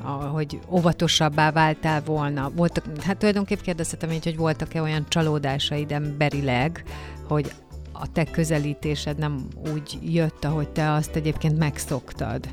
[0.04, 2.52] hogy óvatosabbá váltál volna.
[2.56, 6.84] Voltak, hát tulajdonképp kérdeztem így, hogy voltak-e olyan csalódásaid emberileg,
[7.28, 7.52] hogy
[7.92, 12.48] a te közelítésed nem úgy jött, ahogy te azt egyébként megszoktad?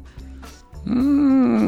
[0.90, 1.66] Mm,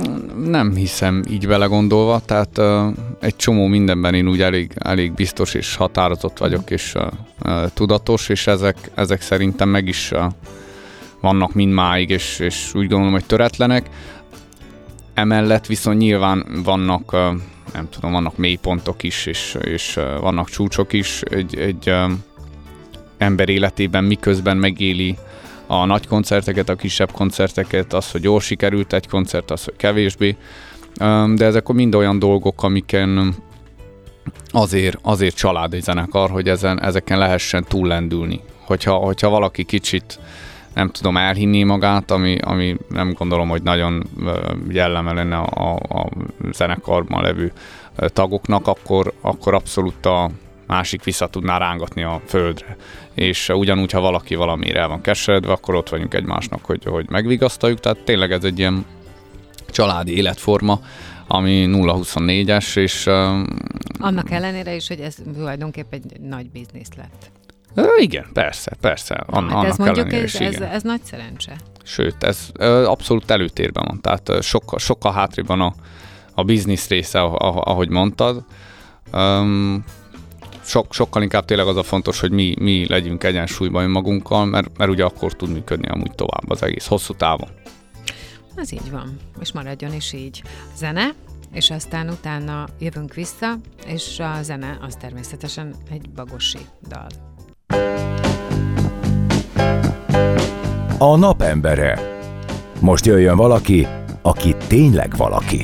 [0.51, 5.77] nem hiszem így belegondolva, tehát uh, egy csomó mindenben én úgy elég, elég biztos és
[5.77, 7.07] határozott vagyok, és uh,
[7.45, 10.25] uh, tudatos, és ezek, ezek szerintem meg is uh,
[11.21, 13.91] vannak mindmáig, és, és úgy gondolom, hogy töretlenek.
[15.17, 17.21] Emellett viszont nyilván vannak, uh,
[17.73, 21.21] nem tudom, vannak mélypontok is, és, és uh, vannak csúcsok is.
[21.21, 22.11] Egy, egy uh,
[23.19, 25.17] ember életében miközben megéli
[25.67, 30.37] a nagy koncerteket, a kisebb koncerteket, az, hogy jól sikerült egy koncert, az, hogy kevésbé.
[31.35, 33.35] De ezek mind olyan dolgok, amiken
[34.51, 38.41] azért, azért család egy zenekar, hogy ezen, ezeken lehessen túllendülni.
[38.65, 40.19] Hogyha, hogyha valaki kicsit
[40.77, 44.07] nem tudom, elhinni magát, ami, ami nem gondolom, hogy nagyon
[44.69, 46.09] jelleme lenne a, a
[46.53, 47.53] zenekarban levő
[47.97, 50.31] tagoknak, akkor, akkor abszolút a,
[50.67, 52.77] másik vissza tudná rángatni a földre.
[53.15, 57.81] És ugyanúgy, ha valaki valamire el van keseredve, akkor ott vagyunk egymásnak, hogy, hogy megvigasztaljuk.
[57.81, 58.85] Tehát tényleg ez egy ilyen
[59.71, 60.81] családi életforma,
[61.27, 63.07] ami 0-24-es, és...
[63.99, 67.31] Annak ellenére is, hogy ez tulajdonképpen egy nagy biznisz lett.
[67.99, 69.15] Igen, persze, persze.
[69.15, 71.57] An- hát ez mondjuk, ez, is, ez, ez nagy szerencse.
[71.83, 72.51] Sőt, ez
[72.85, 75.75] abszolút előtérben van, tehát sokkal, sokkal hátrébb van a,
[76.35, 78.45] a biznisz része, ahogy mondtad.
[79.13, 79.85] Um,
[80.65, 84.91] sok, sokkal inkább tényleg az a fontos, hogy mi, mi legyünk egyensúlyban önmagunkkal, mert, mert
[84.91, 87.49] ugye akkor tud működni amúgy tovább az egész hosszú távon.
[88.57, 90.43] Ez így van, és maradjon is így.
[90.77, 91.09] Zene,
[91.53, 93.55] és aztán utána jövünk vissza,
[93.87, 96.59] és a zene az természetesen egy bagosi
[96.89, 97.07] dal.
[100.99, 101.99] A napembere.
[102.81, 103.87] Most jöjjön valaki,
[104.23, 105.63] aki tényleg valaki.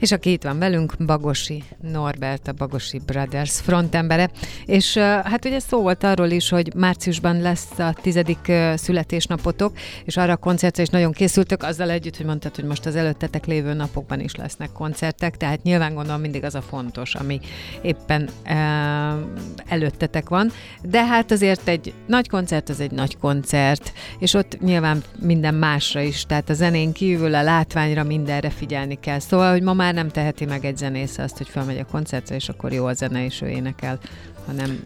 [0.00, 4.30] És aki itt van velünk, Bagosi Norbert, a Bagosi Brothers frontembere.
[4.64, 10.32] És hát ugye szó volt arról is, hogy márciusban lesz a tizedik születésnapotok, és arra
[10.32, 14.20] a koncertre is nagyon készültök, azzal együtt, hogy mondtad, hogy most az előttetek lévő napokban
[14.20, 17.40] is lesznek koncertek, tehát nyilván gondolom mindig az a fontos, ami
[17.82, 18.28] éppen
[19.66, 20.50] előttetek van.
[20.82, 26.00] De hát azért egy nagy koncert az egy nagy koncert, és ott nyilván minden másra
[26.00, 29.18] is, tehát a zenén kívül a látványra mindenre figyelni kell.
[29.18, 32.34] Szóval, hogy ma már már nem teheti meg egy zenész azt, hogy felmegy a koncertre,
[32.34, 33.98] és akkor jó a zene, és ő énekel,
[34.46, 34.84] hanem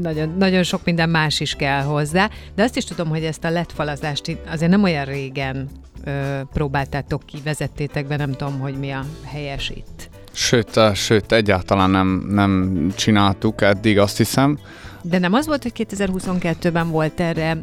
[0.00, 2.30] nagyon, nagyon sok minden más is kell hozzá.
[2.54, 5.68] De azt is tudom, hogy ezt a letfalazást azért nem olyan régen
[6.04, 10.08] ö, próbáltátok ki, vezettétek be, nem tudom, hogy mi a helyes itt.
[10.32, 14.58] Sőt, sőt, egyáltalán nem, nem csináltuk eddig, azt hiszem.
[15.02, 17.56] De nem az volt, hogy 2022-ben volt erre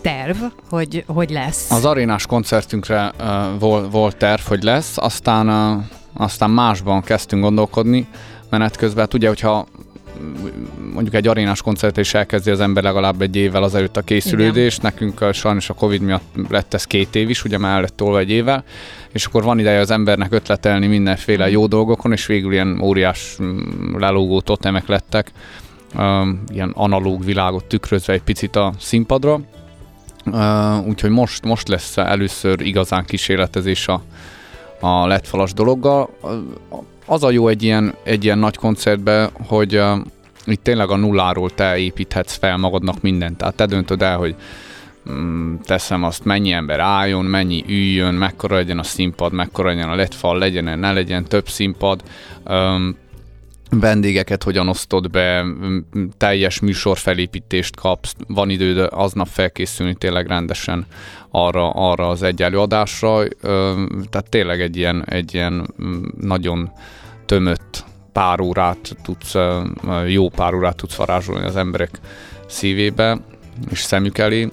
[0.00, 0.36] terv,
[0.68, 1.70] hogy, hogy lesz?
[1.70, 8.06] Az arénás koncertünkre uh, volt, volt terv, hogy lesz, aztán uh, aztán másban kezdtünk gondolkodni
[8.50, 9.04] menet közben.
[9.04, 9.66] Hát ugye, hogyha
[10.92, 14.78] mondjuk egy arénás koncert is elkezdi az ember legalább egy évvel azelőtt a készülődést.
[14.78, 14.92] Igen.
[14.92, 18.30] Nekünk sajnos a Covid miatt lett ez két év is, ugye már lett tolva egy
[18.30, 18.64] évvel,
[19.12, 23.98] és akkor van ideje az embernek ötletelni mindenféle jó dolgokon, és végül ilyen óriás mm,
[23.98, 25.32] lelógó totemek lettek,
[26.52, 29.40] ilyen analóg világot tükrözve egy picit a színpadra.
[30.86, 34.02] úgyhogy most, most lesz először igazán kísérletezés a,
[34.84, 36.08] a letfalas dologgal.
[37.06, 39.98] Az a jó egy ilyen, egy ilyen nagy koncertben, hogy uh,
[40.46, 43.36] itt tényleg a nulláról te építhetsz fel magadnak mindent.
[43.36, 44.34] Tehát te döntöd el, hogy
[45.10, 49.94] mm, teszem azt, mennyi ember álljon, mennyi üljön, mekkora legyen a színpad, mekkora legyen a
[49.94, 52.02] letfal, legyen ne legyen több színpad.
[52.46, 52.96] Um,
[53.70, 55.44] vendégeket hogyan osztod be,
[56.16, 60.86] teljes műsorfelépítést kapsz, van időd aznap felkészülni tényleg rendesen
[61.30, 63.28] arra, arra az egy előadásra,
[64.10, 65.66] tehát tényleg egy ilyen, egy ilyen
[66.20, 66.70] nagyon
[67.26, 69.34] tömött pár órát tudsz,
[70.06, 71.98] jó pár órát tudsz varázsolni az emberek
[72.46, 73.20] szívébe
[73.70, 74.48] és szemük elé,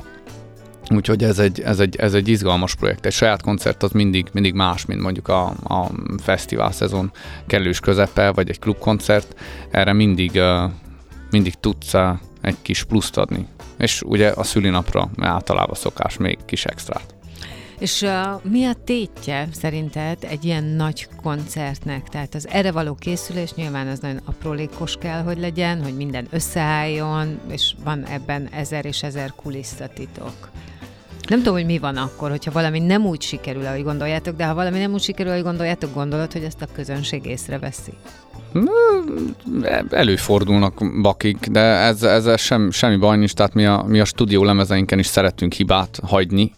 [0.95, 3.05] Úgyhogy ez egy, ez, egy, ez egy izgalmas projekt.
[3.05, 5.89] Egy saját koncert az mindig, mindig más, mint mondjuk a, a
[6.23, 7.11] fesztivál szezon
[7.47, 9.35] kellős közepe, vagy egy klubkoncert.
[9.71, 10.41] Erre mindig,
[11.29, 11.93] mindig tudsz
[12.41, 13.47] egy kis pluszt adni.
[13.77, 17.15] És ugye a szülinapra általában szokás még kis extrát.
[17.79, 18.11] És uh,
[18.43, 22.09] mi a tétje szerinted egy ilyen nagy koncertnek?
[22.09, 27.39] Tehát az erre való készülés nyilván az nagyon aprólékos kell, hogy legyen, hogy minden összeálljon,
[27.49, 30.51] és van ebben ezer és ezer kulisszatitok.
[31.27, 34.53] Nem tudom, hogy mi van akkor, hogyha valami nem úgy sikerül, ahogy gondoljátok, de ha
[34.53, 37.93] valami nem úgy sikerül, ahogy gondoljátok, gondolod, hogy ezt a közönség észreveszi?
[39.89, 44.99] Előfordulnak bakik, de ez, sem, semmi baj nincs, tehát mi a, mi a stúdió lemezeinken
[44.99, 46.51] is szeretünk hibát hagyni,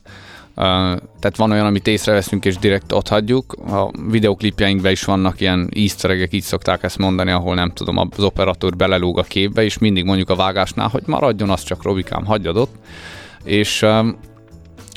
[0.56, 3.54] tehát van olyan, amit észreveszünk és direkt ott hagyjuk.
[3.54, 8.76] A videoklipjeinkben is vannak ilyen easter így szokták ezt mondani, ahol nem tudom, az operatőr
[8.76, 12.76] belelóg a képbe, és mindig mondjuk a vágásnál, hogy maradjon az csak Robikám, hagyjad ott.
[13.44, 13.86] És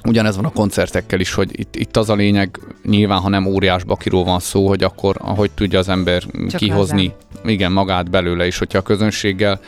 [0.07, 3.85] Ugyanez van a koncertekkel is, hogy itt, itt az a lényeg, nyilván, ha nem óriás
[3.85, 7.51] bakiról van szó, hogy akkor, ahogy tudja az ember Csak kihozni, hozzá.
[7.51, 9.61] igen, magát belőle, és hogyha a közönséggel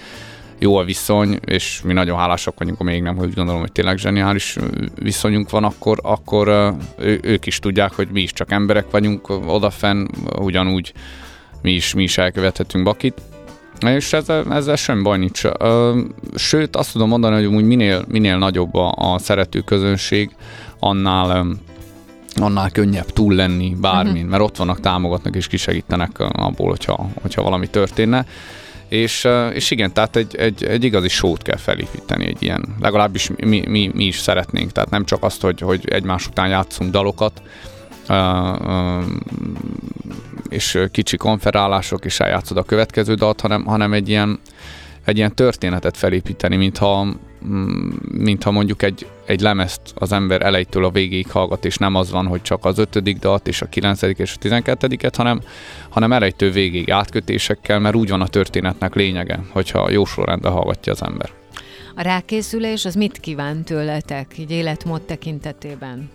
[0.58, 4.56] jó a viszony, és mi nagyon hálásak vagyunk, még nem, hogy gondolom, hogy tényleg zseniális
[4.94, 6.48] viszonyunk van, akkor, akkor
[6.98, 10.06] ő, ők is tudják, hogy mi is csak emberek vagyunk odafenn,
[10.38, 10.92] ugyanúgy
[11.62, 13.20] mi is, mi is elkövethetünk bakit.
[13.86, 15.42] És ezzel, ezzel sem baj nincs.
[16.34, 20.36] Sőt, azt tudom mondani, hogy minél, minél nagyobb a, a szerető közönség,
[20.78, 21.46] annál
[22.40, 24.30] annál könnyebb túl lenni bármin, uh-huh.
[24.30, 28.26] mert ott vannak, támogatnak és kisegítenek abból, hogyha, hogyha valami történne.
[28.88, 33.62] És, és igen, tehát egy, egy, egy igazi sót kell felépíteni, egy ilyen, legalábbis mi,
[33.68, 37.42] mi, mi is szeretnénk, tehát nem csak azt, hogy, hogy egymás után játszunk dalokat,
[40.48, 44.40] és kicsi konferálások, és eljátszod a következő dalt, hanem, hanem egy ilyen,
[45.04, 47.04] egy ilyen történetet felépíteni, mintha,
[47.46, 52.10] mm, mintha mondjuk egy, egy lemezt az ember elejétől a végéig hallgat, és nem az
[52.10, 55.40] van, hogy csak az ötödik dalt, és a kilencedik és a tizenkettediket, hanem,
[55.88, 61.02] hanem elejétől végéig átkötésekkel, mert úgy van a történetnek lényege, hogyha jó sorrendben hallgatja az
[61.02, 61.30] ember.
[61.94, 66.10] A rákészülés az mit kíván tőletek, így életmód tekintetében?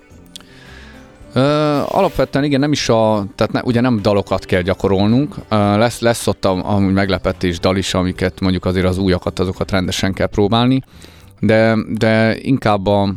[1.35, 5.99] Uh, alapvetően igen, nem is a, tehát ne, ugye nem dalokat kell gyakorolnunk, uh, lesz,
[5.99, 10.27] lesz ott a, amúgy meglepetés dal is, amiket mondjuk azért az újakat, azokat rendesen kell
[10.27, 10.81] próbálni,
[11.39, 13.13] de, de inkább, a,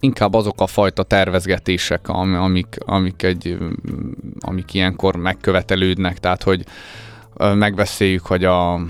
[0.00, 3.58] inkább azok a fajta tervezgetések, amik, amik, egy,
[4.38, 6.64] amik ilyenkor megkövetelődnek, tehát hogy
[7.54, 8.80] megbeszéljük, hogy a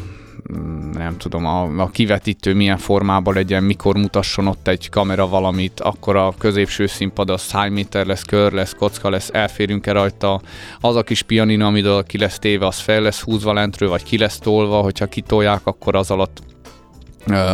[0.92, 6.16] nem tudom, a, a kivetítő milyen formában legyen, mikor mutasson ott egy kamera valamit, akkor
[6.16, 10.40] a középső színpad az hány méter lesz, kör lesz, kocka lesz, elférünk-e rajta,
[10.80, 14.18] az a kis pianina, amiből ki lesz téve, az fel lesz húzva lentről, vagy ki
[14.18, 16.42] lesz tolva, hogyha kitolják, akkor az alatt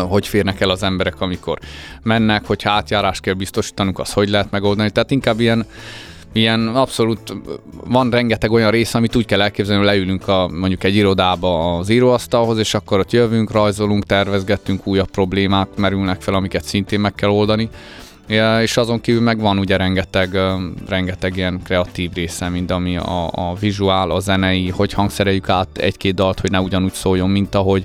[0.09, 1.59] hogy férnek el az emberek, amikor
[2.03, 4.91] mennek, hogy átjárás kell biztosítanunk, az hogy lehet megoldani.
[4.91, 5.67] Tehát inkább ilyen
[6.33, 7.35] ilyen abszolút,
[7.85, 11.89] van rengeteg olyan rész, amit úgy kell elképzelni, hogy leülünk a, mondjuk egy irodába az
[11.89, 17.31] íróasztalhoz, és akkor ott jövünk, rajzolunk, tervezgettünk, újabb problémák merülnek fel, amiket szintén meg kell
[17.31, 17.69] oldani.
[18.29, 20.39] Ja, és azon kívül meg van ugye rengeteg,
[20.89, 26.15] rengeteg ilyen kreatív része, mint ami a, a vizuál, a zenei, hogy hangszereljük át egy-két
[26.15, 27.85] dalt, hogy ne ugyanúgy szóljon, mint ahogy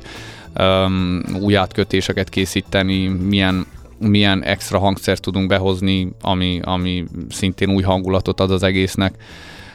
[0.60, 3.66] um, új átkötéseket készíteni, milyen
[4.00, 9.16] milyen extra hangszert tudunk behozni, ami, ami szintén új hangulatot ad az egésznek.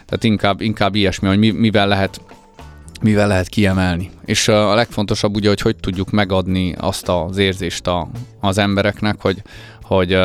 [0.07, 2.21] Tehát inkább, inkább ilyesmi, hogy mi, mivel lehet
[3.03, 4.11] mivel lehet kiemelni.
[4.25, 8.09] És a legfontosabb ugye, hogy hogy tudjuk megadni azt az érzést a,
[8.41, 9.43] az embereknek, hogy,
[9.83, 10.17] hogy,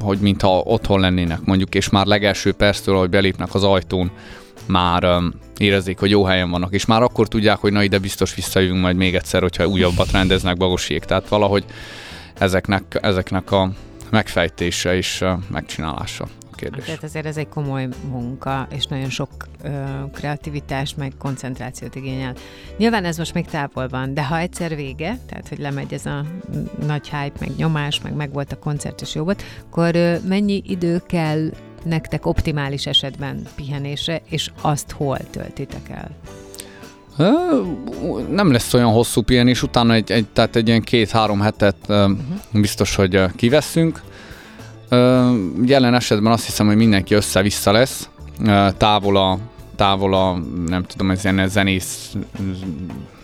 [0.00, 4.10] hogy mintha otthon lennének mondjuk, és már legelső perctől, hogy belépnek az ajtón,
[4.66, 5.06] már
[5.58, 8.96] érezzék, hogy jó helyen vannak, és már akkor tudják, hogy na ide biztos visszajövünk majd
[8.96, 11.04] még egyszer, hogyha újabbat rendeznek bagosiék.
[11.04, 11.64] Tehát valahogy
[12.38, 13.70] ezeknek, ezeknek a
[14.10, 16.84] megfejtése és megcsinálása kérdés.
[16.84, 19.30] Tehát azért ez egy komoly munka, és nagyon sok
[19.62, 19.68] ö,
[20.12, 22.34] kreativitás, meg koncentrációt igényel.
[22.76, 26.24] Nyilván ez most még távol van, de ha egyszer vége, tehát hogy lemegy ez a
[26.86, 30.62] nagy hype, meg nyomás, meg meg volt a koncert, és jó volt, akkor ö, mennyi
[30.66, 31.50] idő kell
[31.84, 36.10] nektek optimális esetben pihenésre, és azt hol töltitek el?
[38.30, 42.16] Nem lesz olyan hosszú pihenés, utána egy, egy, tehát egy ilyen két-három hetet uh-huh.
[42.52, 44.02] biztos, hogy kiveszünk.
[45.64, 48.08] Jelen esetben azt hiszem, hogy mindenki össze-vissza lesz,
[48.76, 49.38] távol a,
[49.76, 52.16] távol a nem tudom, ez ilyen zenész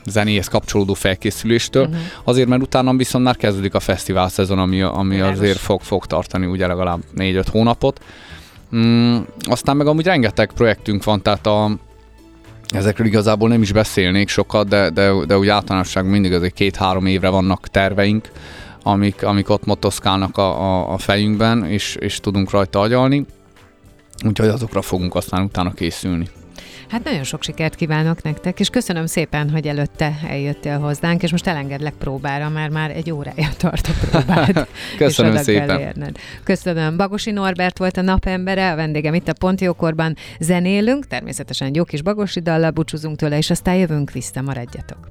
[0.06, 2.00] zenéhez kapcsolódó felkészüléstől, uh-huh.
[2.24, 6.46] azért, mert utána viszont már kezdődik a fesztivál szezon, ami, ami azért fog, fog tartani
[6.46, 8.00] ugye legalább 4-5 hónapot.
[8.76, 11.70] Mm, aztán meg amúgy rengeteg projektünk van, tehát a,
[12.72, 17.28] Ezekről igazából nem is beszélnék sokat, de, de, de úgy általánosság mindig azért két-három évre
[17.28, 18.30] vannak terveink,
[18.82, 23.26] amik, amik ott motoszkálnak a, a, a fejünkben, és, és tudunk rajta agyalni.
[24.26, 26.28] Úgyhogy azokra fogunk aztán utána készülni.
[26.92, 31.46] Hát nagyon sok sikert kívánok nektek, és köszönöm szépen, hogy előtte eljöttél hozzánk, és most
[31.46, 34.66] elengedlek próbára, mert már egy órája tart a próbád.
[34.96, 35.80] Köszönöm szépen.
[35.80, 36.16] Érned.
[36.44, 36.96] Köszönöm.
[36.96, 42.40] Bagosi Norbert volt a napembere, a vendégem itt a Pontjókorban zenélünk, természetesen jó kis Bagosi
[42.40, 45.08] dallal búcsúzunk tőle, és aztán jövünk vissza, maradjatok.